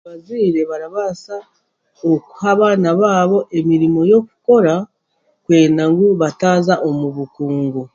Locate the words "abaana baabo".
2.55-3.39